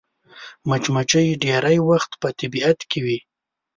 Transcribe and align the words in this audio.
مچمچۍ 0.67 1.27
ډېری 1.43 1.77
وخت 1.89 2.11
په 2.21 2.27
طبیعت 2.39 2.79
کې 2.89 2.99
وي 3.05 3.19